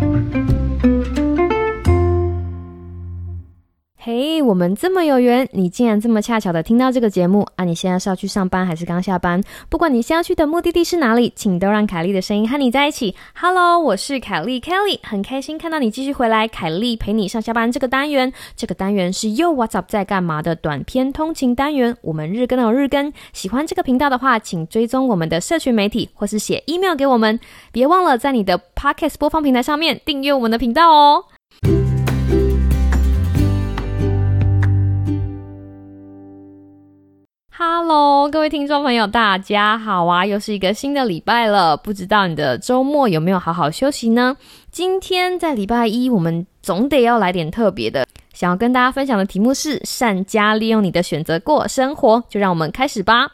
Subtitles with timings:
[0.00, 0.43] Thank you.
[4.44, 7.64] 我们这么有缘，你竟然这么恰巧的听到这个节目啊！
[7.64, 9.42] 你现在是要去上班还是刚下班？
[9.70, 13.14] 不管你现在去的目的地是哪里，请都让凯莉的声音和你在一起。
[13.34, 16.46] Hello，我是凯莉 Kelly，很开心看到你继续回来。
[16.46, 21.96] 凯莉陪你上下班这个单元，这个单元是又 What's Up 在干嘛的短篇通勤单元。
[22.02, 27.40] 我们日更有日更，喜欢这个频道的话，请追踪我们的社群媒体，或是写 email 给我们。
[27.72, 31.24] 别忘了在你的 Podcast 播放平台上面订阅我们的频道哦。
[37.66, 40.26] Hello，各位听众朋友，大家好啊！
[40.26, 44.36] 又是一个新的礼拜了，不知道你的周末有没有好好休息呢？
[44.70, 53.32] 今天在礼拜一，我们总得要来点特别的，想要跟大家分享的题目是善加利用你的选择过生活，就让我们开始吧。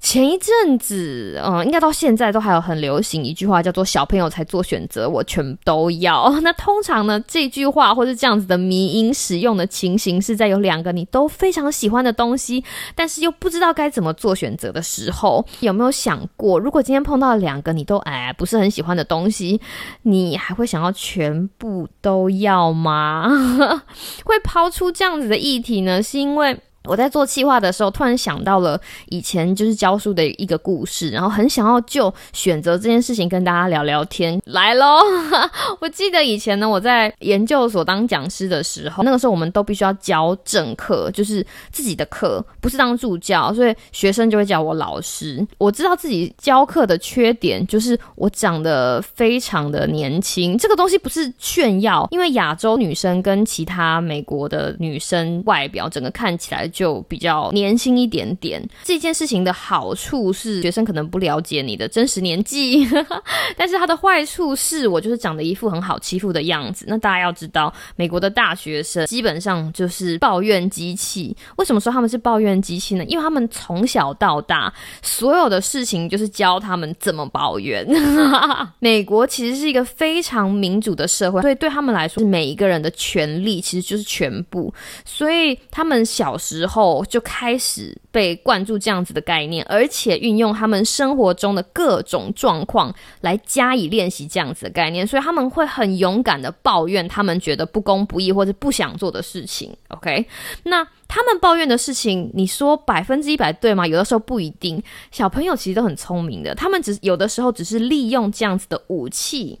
[0.00, 6.30] 前一阵子，嗯，应该到现在都还有很流行一句话，叫做“小朋友才做选择，我全都要”。
[6.40, 19.60] 那通常呢，这句话或是这样子的迷音使用的情形，是在有两个你都非常喜欢的东西，但是又不知道该怎么做选择的时候，有没有想过，如果今天碰到两个你都哎不是很喜欢的东西，
[20.02, 23.28] 你还会想要全部都要吗？
[24.24, 26.58] 会抛出这样子的议题呢，是因为。
[26.84, 34.40] 我在做企划的时候，突然想到了以前就是教书的一个故事，然后很想要就选择这件事情跟大家聊聊天。
[34.46, 35.00] 来喽！
[35.78, 45.46] 我记得以前呢，我在研究所当讲师的时候，那个时候我们都必须要教正课，就是自己的课，不是当助教，所以学生就会叫我老师。
[45.58, 56.70] 我知道自己教课的缺点就是我长得非常的年轻，这个东西不是炫耀，因为亚洲女生跟其他美国的女生外表整个看起来。
[56.80, 58.66] 就比较年轻一点点。
[58.82, 62.88] 这件事情的好处是，学生可能不了解你的真实年纪，
[63.54, 66.86] 但是它的坏处是我就是长得一副很好欺负的样子。
[66.88, 71.36] 那大家要知道，美国的大学生基本上就是抱怨机器。
[71.56, 73.04] 为什么说他们是抱怨机器呢？
[73.04, 77.86] 因为他们从小到大所有的事情就是教他们怎么抱怨。
[78.80, 84.72] 美国其实是一个非常民主的社会，所以对他们来说，每一个人的权利其实就是全部。
[85.04, 86.59] 所以他们小时。
[86.60, 99.74] 之后就开始被灌注这样子的概念，而且运用他们生活中的各种状况来加以练习这样子的概念，所以他们会很勇敢的抱怨他们觉得不公不义或者不想做的事情。
[99.88, 100.26] OK，
[100.64, 103.86] 那他们抱怨的事情，你说百分之一百对吗？
[103.86, 104.82] 有的时候不一定。
[105.10, 109.58] 小朋友其实都很聪明的，他们只有的时候只是利用这样子的武器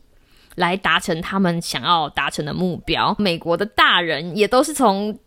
[0.56, 3.16] 来达成他们想要达成的目标。
[3.18, 5.18] 美国的大人也都是从。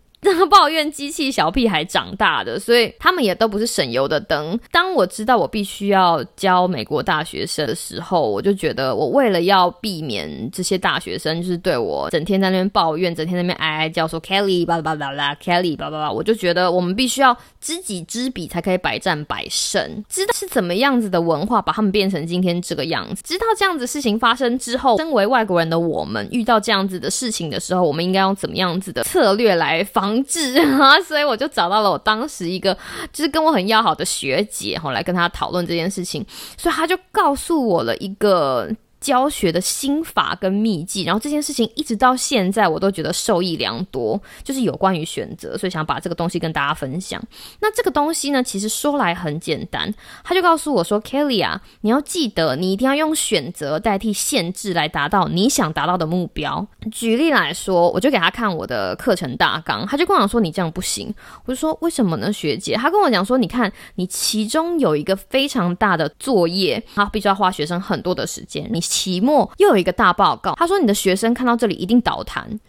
[0.50, 4.60] 抱怨机器小屁孩长大的，所以他们也都不是省油的灯。
[4.72, 20.04] 当我知道我必须要教美国大学生的时候，我就觉得我为了要避免这些大学生就是对我整天在那边抱怨，整天在那边哀哀叫说 Kelly 巴拉巴拉拉 Kelly 巴拉巴拉，我就觉得我们必须要知己知彼才可以百战百胜。
[20.08, 30.13] 知道是怎么样子的文化把他们变成今天这个样子，知道这样子事情发生之后，身为外国人的我们遇到这样子的事情的时候，我们应该用怎么样子的策略来防。
[30.14, 32.78] 防治啊， 所以我就找到了我当时一个
[33.12, 36.26] 就是跟我很要好的学姐，后来跟她讨论这件事情，
[36.58, 38.70] 所以她就告诉我了一个。
[39.04, 47.22] 教学的心法跟秘籍，然后这件事情一直到现在我都觉得受益良多，就是有关于选择，所以想把这个东西跟大家分享。
[47.60, 49.94] 那这个东西呢，其实说来很简单，
[50.24, 61.14] 他就告诉我说：“Kelly 啊，你要记得，你一定要用选择代替限制来达到你想达到的目标。”举例来说，我就给他看我的课程大纲，他就跟我讲说：“你这样不行。”
[61.44, 72.60] 我就说：“为什么呢，学姐？”他跟我讲说：“你看，你其中有一个非常大的作业，他必须要花学生很多的时间，你。”期末又有一个大报告，他说你的学生看到这里一定倒弹。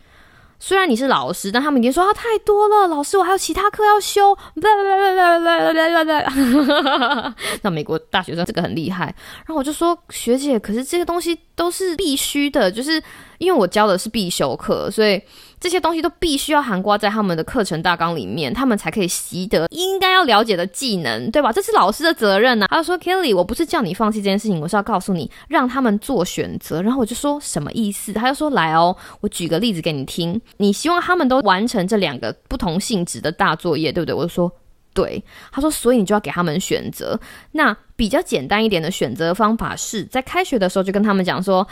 [0.58, 4.34] 虽然你是老师，但他们已经说啊太多了，老师我还有其他课要修。
[7.60, 9.14] 那美国大学生这个很厉害，
[9.46, 13.02] 然后我就说学姐，可是这些东西都是必须的，就是
[13.36, 15.20] 因为我教的是必修课，所以。
[15.64, 21.50] 这些东西都必须要含挂在他们的课程大纲里面，他们才可以习得应该要了解的技能，对吧？
[21.50, 22.66] 这是老师的责任呐。
[22.68, 28.12] 他就说：“Kelly，我不是叫你放弃这件事情，我是要告诉你，让他们做选择。”然后我就说什么意思？
[28.12, 30.38] 他就说：“来哦，我举个例子给你听。
[30.58, 34.52] 你希望他们都完成这两个不同性质的大作业，对不对？”我就说
[34.92, 37.18] ：“对。”他说：“所以你就要给他们选择。
[37.52, 41.66] 那比较简单一点的选择方法是在开学的时候就跟他们讲说。”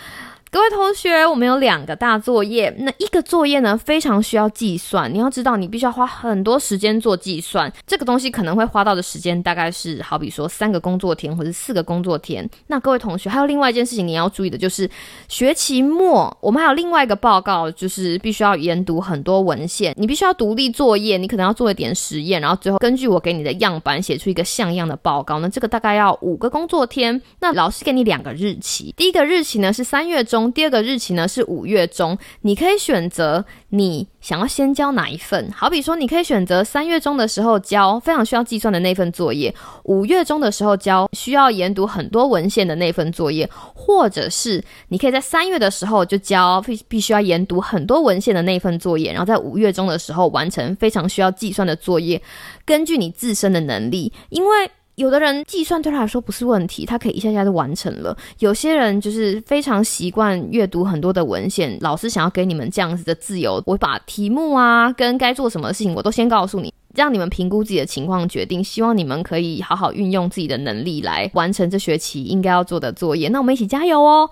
[0.53, 2.69] 各位同学，我们有两个大作业。
[2.81, 5.11] 那一个作业呢，非常需要计算。
[5.11, 7.73] 你要知道，你必须要花很多时间做计算。
[7.87, 12.47] 这个东西可能会花到的时间，大概是好比说三个工作天或者四个工作天。
[12.67, 14.87] 那各位同学，还有另外一件事情你要注意的，就是
[15.27, 19.95] 学期末我们还有另外一个报告，就是必须要研读很多文献。
[19.97, 25.39] 你必须要独立作业，你可能要做一点实验，然后最后根据我给你的样板写出一个像样的报告。
[25.39, 27.19] 那这个大概要五个工作天。
[27.41, 30.42] 那老师给你两个日期，第一个日期呢是三月中。
[30.51, 35.51] 第二个日期呢是五月中，你可以选择你想要先交哪一份。
[35.53, 39.55] 好比说，你可以选择三月中的时候交非常需要计算的那份作业，
[39.85, 52.21] 五月中的时候交需要研读很多文献的那份作业，或者是你可以在三月的时候就交必必须要研读很多文献的那份作业，然后在五月中的时候完成非常需要计算的作业。
[52.65, 54.71] 根据你自身的能力，因为。
[54.97, 58.17] 有的人计算对他来说不是问题，他可以一下下就完成了。
[58.41, 68.63] 有些人就是非常习惯阅读很多的文献，老师想要给你们这样子的自由，我把题目啊跟该做什么事情我都先告诉你，让你们评估自己的情况决定。
[68.63, 73.31] 希望你们可以好好运用自己的能力来完成这学期应该要做的作业。
[73.31, 74.29] 那我们一起加油哦！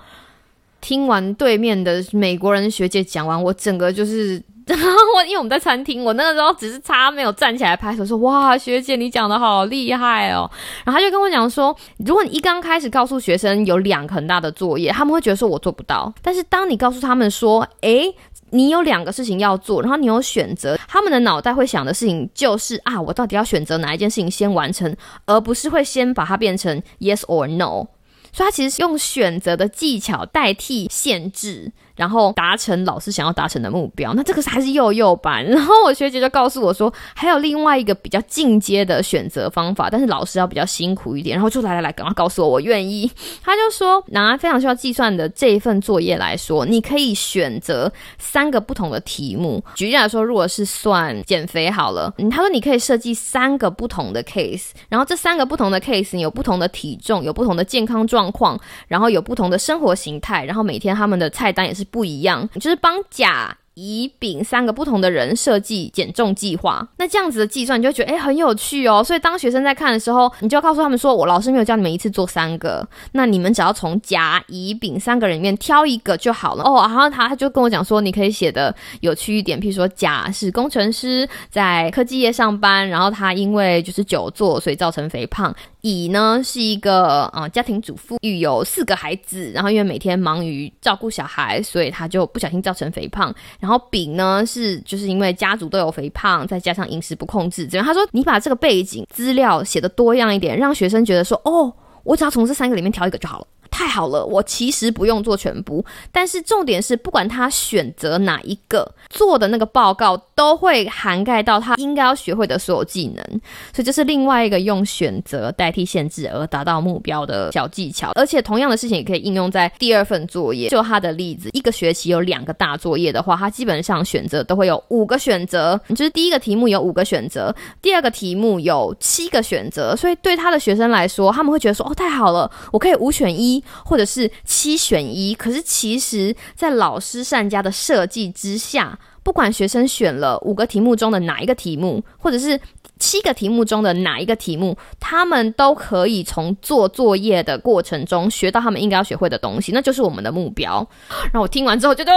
[0.83, 4.43] 听完对面的美国人学姐讲完，我整个就是。
[4.75, 10.51] 我因为我们在餐厅，我那个时候只是差没有站起来拍手说：“哇，学姐你讲的好厉害哦！”
[10.85, 11.75] 然后他就跟我讲说
[12.05, 16.13] ：“如果你一刚开始告诉学生有两个很大的作业，他们会觉得说我做不到。
[16.23, 18.15] 但是当你告诉他们说：‘诶，
[18.51, 24.97] 你有两个事情要做，然后你有选择’，他们的脑袋会想的事情就是啊，我到底要选择哪一件事情先完成，
[25.27, 27.87] 而不是会先把它变成 yes or no。
[28.33, 35.45] 所以，他其实是用选择的技巧代替限制。”然后达成老师想要达成的目标，那这个是还是幼幼班。
[35.45, 41.37] 然后我学姐就告诉我说，还有另外一个比较进阶的选择方法，但是老师要比较辛苦一点。
[41.37, 43.11] 然后就来来来，赶快告诉我，我愿意。
[43.45, 49.63] 他就说，拿非常需要计算的这一份作业来说，你可以选择三个不同的题目。
[49.75, 58.59] 举例来说，如果是算减肥好了，他说你可以设计三个不同的 case，然后这三个不同的 case 你有不同的体重，有不同的健康状况，
[58.89, 61.87] 然后有不同的生活形态，然后每天他们的菜单也是。
[61.91, 63.57] 不一样，就是帮甲。
[63.81, 69.03] 乙、丙三个不同的人设计减重计划，那这样子的计算你就觉得哎很有趣哦。
[69.03, 76.83] 所以当学生在看的时候，你就要告诉他们说，我老师没有教你们一次做三个，那你们只要从甲、乙、丙三个人里面挑一个就好了哦。
[76.83, 85.55] 然后他他就跟我讲说，你可以写的有趣一点，譬如说甲是工程师，在科技业上班，然后他因为就是久坐，所以造成肥胖。
[85.83, 93.35] 乙呢是一个啊家庭主妇，育有四个孩子，然后因为每天忙于照顾小孩，所以他就不小心造成肥胖。
[93.59, 101.73] 然后然后丙呢是就是因为家族都有肥胖，再加上饮食不控制，这样他说你把这个背景资料写的多样一点，让学生觉得说哦，
[102.03, 103.47] 我只要从这三个里面挑一个就好了。
[103.71, 113.25] 太好了，我其实不用做全部，但是重点是，不管他选择哪一个做的那个报告，都会涵盖到他应该要学会的所有技能。
[113.73, 118.11] 所以这是另外一个用选择代替限制而达到目标的小技巧。
[118.15, 120.69] 而且同样的事情也可以应用在第二份作业。
[120.69, 129.97] 就他的例子，一个学期有两个大作业的话，他基本上选择都会有五个选择，就是第一个题目有五个选择，第二个题目有七个选择。
[129.97, 142.59] 所以对他的学生来说，他们会觉得说：“哦，太好了，我可以五选一。”或者是七选一，可是其实，在老师善家的设计之下，不管学生选了五个题目中的哪一个题目，或者是
[142.99, 150.87] 七个题目中的哪一个题目，他们都可以从做作业的过程中学到他们应该要学会的东西，那就是我们的目标。
[151.25, 152.13] 然后我听完之后觉得。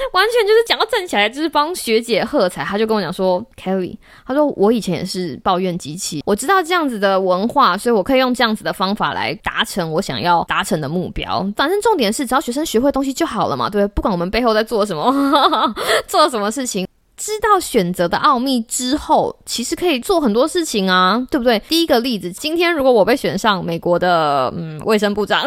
[0.12, 2.64] 完全就是讲到站起来，就是帮学姐喝彩。
[2.64, 11.46] 他就跟我讲说，Kelly，他说我以前也是抱怨机器，我知道这样子的文化，所以我可以用这样子的方法来达成我想要达成的目标。
[11.56, 13.94] 反正重点是，只要学生学会东西就好了嘛，对不对？
[13.94, 15.12] 不管我们背后在做什么，
[16.06, 21.58] 做什么事情，知道选择的奥秘之后，其实可以做很多事情啊，对不对？
[21.68, 25.44] 第一个例子，今天如果我被选上美国的嗯卫生部长。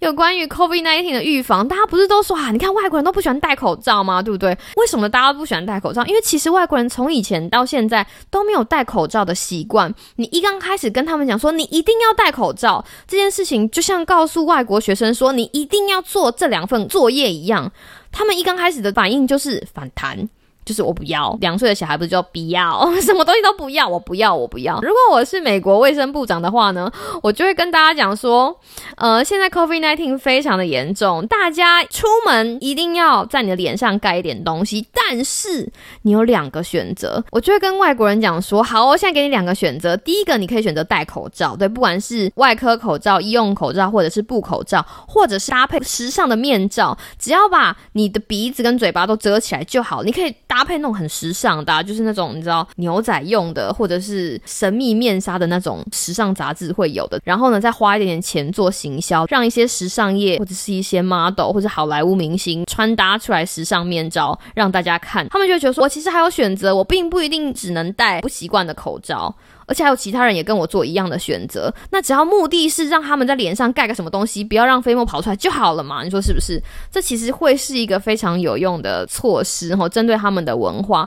[0.00, 2.50] 有关于 COVID-19 的预防，大家不是都说啊？
[2.50, 4.20] 你看外国人都不喜欢戴口罩吗？
[4.22, 4.50] 对不对？
[4.76, 6.04] 为什么大家都不喜欢戴口罩？
[6.04, 9.92] 因为其实外国人从以前到现在都没有戴口罩的习惯。
[10.16, 17.72] 你一刚开始跟他们讲说你一定要戴口罩这件事情，就像告诉外国学生说你一定要做这两份作业一样，
[18.12, 20.28] 他们一刚开始的反应就是反弹。
[20.66, 21.34] 就是我不要。
[21.40, 24.78] 两岁的小孩不是就不要， 什么东西都不要，我不要，我不要。
[24.82, 26.92] 如果我是美国卫生部长的话呢，
[27.22, 28.54] 我就会跟大家讲说，
[28.96, 35.70] 呃，现在 COVID-19 非常的严重，大家出门一定要在你的脸上盖一点东西，但是
[36.02, 50.02] 你有两个选择，我就会跟外国人讲说，好，我现在给你两个选择，第一个你可以选择戴口罩，对，不管是外科口罩、医用口罩，或者是布口罩，或者是搭配时尚的面罩，只要把你的鼻子跟嘴巴都遮起来就好。
[50.02, 57.20] 你可以搭搭配那种很时尚的，就是那种你知道牛仔用的，或者是神秘面纱的那种时尚杂志会有的。
[57.24, 69.34] 然后呢，再花一点点钱做行销，让一些时尚业或者是一些 model 或者好莱坞明星穿搭出来时尚面罩，让大家看，他们就觉得说，我其实还有选择，我并不一定只能戴不习惯的口罩。
[69.66, 76.02] 而且还有其他人也跟我做一样的选择，那只要目的是让他们在脸上盖个什么东西，不要让飞沫跑出来就好了嘛？
[76.04, 76.62] 你说是不是？
[76.90, 81.06] 这其实会是一个非常有用的措施，然后针对他们的文化。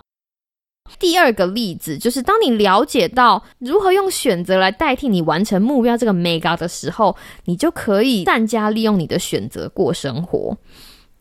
[0.98, 10.58] 第二个例子就是，当你了解到如何用选择来代替你完成目标这个 mega 的时候，你就可以善加利用你的选择过生活。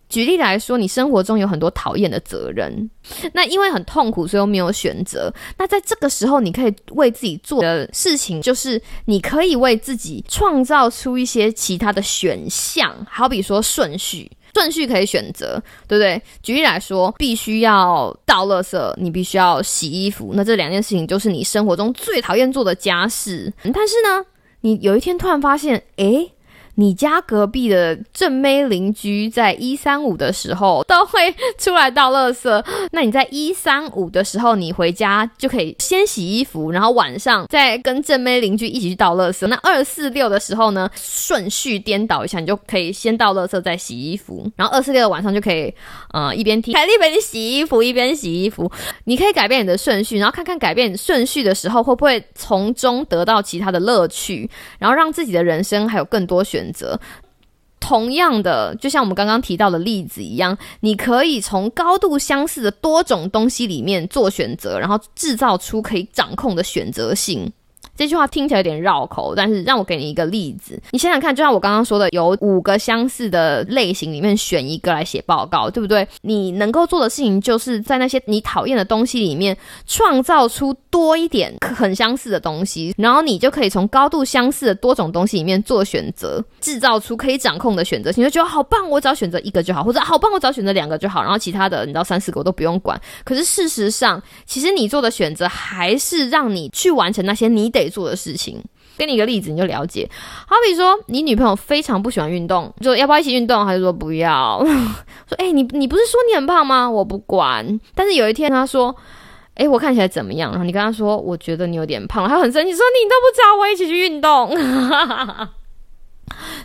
[0.09, 2.91] 举例来说，你生活中有很多讨厌的责任，
[3.33, 5.33] 那因为很痛苦，所以又没有选择。
[5.59, 16.21] 那在这个时候，你可以为自己做的事情，就是你可以为自己创造出一些其他的选项，好比说顺序，顺序可以选择，对不对？
[16.43, 23.53] 举例来说，必须要倒垃圾，你必须要洗衣服，那这两件事情就是你生活中最讨厌做的家事。
[23.63, 24.25] 但是呢，
[24.63, 26.33] 你有一天突然发现，诶。
[26.79, 39.45] 你家隔壁的正妹邻居在一三五的时候都会出来倒垃圾，那你在一三五的时候，你回家就可以先洗衣服，然后晚上再跟正妹邻居一起去倒垃圾。
[39.49, 45.75] 那二四六的时候呢，顺序颠倒一下，你就可以先倒垃圾再洗衣服，然后二四六的晚上就可以，
[46.13, 48.71] 呃，一边听凯莉陪你洗衣服一边洗衣服。
[49.03, 56.68] 你可以改变你的顺序，然后看看改变顺序的时候会不会从中得到其他的乐趣，然后让自己的人生还有更多选。
[56.69, 57.01] 选择
[57.81, 67.51] 同样的，就像我们刚刚提到的例子一样，你可以从高度相似的多种东西里面做选择，然后制造出可以掌控的选择性。
[67.99, 76.07] 这句话听起来有点绕口，但是让我给你一个例子，你想想看，就像我刚刚说的，有五个相似的类型里面选一个来写报告，对不对？
[76.21, 92.97] 你能够做的事情就是在那些你讨厌的东西里面创造出多一点很相似的东西，然后你就可以从高度相似的多种东西里面做选择，制造出可以掌控的选择，你就觉得好棒，我只要选择一个就好，或者好棒，我只要选择两个就好，然后其他的你知道三四个我都不用管。
[93.25, 97.88] 可是事实上，其实你做的选择还是让你去完成那些你得。
[97.89, 98.63] 做的事情，
[98.97, 100.09] 给你一个例子，你就了解。
[100.47, 103.65] 好比说，你女朋友非常不喜欢运动，就要不要一起运动？
[103.65, 104.65] 还是说不要？
[105.29, 106.91] 说，哎，你你不是说你很胖吗？
[106.91, 107.81] 我不管。
[107.95, 108.95] 但是有一天，他说，
[109.55, 110.51] 哎，我看起来怎么样？
[110.51, 112.29] 然后你跟他说，我觉得你有点胖。
[112.29, 114.51] 他很生气，说你都不找我一起去运动，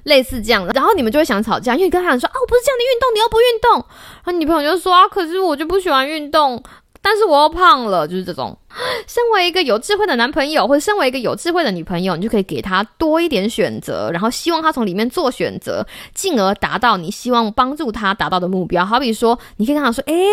[0.04, 0.74] 类似这样的。
[0.74, 3.86] 然后你们就会想吵架，因为你跟他说，啊，我不是叫你运动，你又不运动。
[4.24, 6.62] 然后女朋友就说，啊，可是我就不喜欢运动。
[7.06, 8.58] 但是我又胖了，就是这种。
[9.06, 18.86] 身为一个有智慧的男朋友，或者身为一个有智慧的女朋友，你就可以给他多一点选择，然后希望他从里面做选择，进而达到你希望帮助他达到的目标。
[18.86, 20.26] 好比说，你可以跟他说：“诶，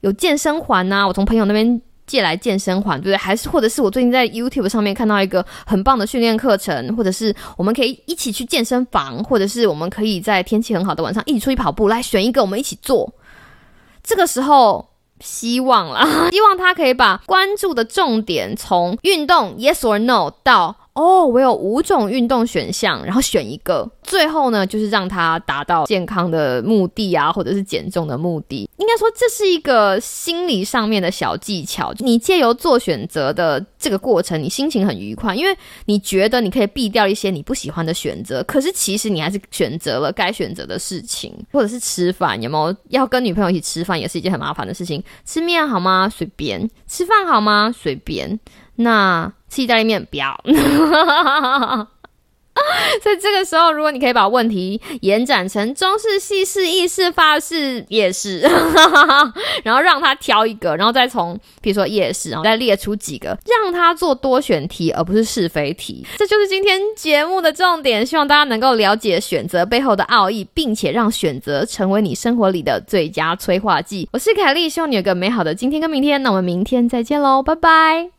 [0.00, 3.16] 有健身环呐，我从朋友那边借来健身环，对不对？
[3.16, 13.14] 还是或者是我最近在 YouTube 上面看到一个很棒的训练课程，或者是我们可以一起去健身房，或者是我们可以在天气很好的晚上一起出去跑步，来选一个我们一起做。
[14.02, 14.84] 这个时候。”
[15.20, 20.85] 希望啦， 希望他可以把关注的重点从运动 yes or no 到。
[20.96, 28.68] 哦，我有五种运动选项，然后选一个，最后呢，就是让他达到健康的目的啊，或者是减重的目的。
[28.78, 31.92] 应该说，这是一个心理上面的小技巧。
[31.98, 38.42] 你借由做选择的这个过程，你心情很愉快，因为你觉得你可以避掉一些你不喜欢的选择。
[38.44, 45.04] 可是其实你还是选择了该选择的事情，或者是吃饭，有没有要跟女朋友一起吃饭，也是一件很麻烦的事情。
[45.26, 46.08] 吃面好吗？
[46.08, 46.66] 随便。
[46.86, 47.70] 吃饭好吗？
[47.70, 48.40] 随便。
[48.76, 49.32] 那。
[49.48, 50.38] 吃意大利面不要，
[53.00, 58.40] 所以这个时候，如果你可以把问题延展成中式、西式、意式、法式、夜市，
[59.62, 66.04] 然后让他挑一个，然后再从比如说夜市，然后再列出几个，让他做多选题，而不是是非题。
[66.18, 74.08] 这就是今天节目的重点，希望大家能够了解选择背后的奥义，并且让选择成为你生活里的最佳催化剂。
[74.12, 76.20] 我是凯莉，希望你有个美好的今天跟明天。
[76.22, 78.15] 那我们明天再见喽，拜拜。